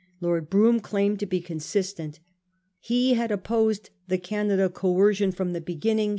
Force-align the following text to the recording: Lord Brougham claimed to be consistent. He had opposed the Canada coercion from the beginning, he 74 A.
Lord 0.19 0.49
Brougham 0.49 0.79
claimed 0.79 1.19
to 1.19 1.27
be 1.27 1.41
consistent. 1.41 2.19
He 2.79 3.13
had 3.13 3.29
opposed 3.31 3.91
the 4.07 4.17
Canada 4.17 4.67
coercion 4.67 5.31
from 5.31 5.53
the 5.53 5.61
beginning, 5.61 5.99
he 5.99 5.99
74 5.99 6.09
A. 6.09 6.09